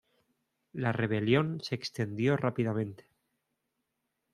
[0.73, 3.05] La rebelión se extendió rápidamente.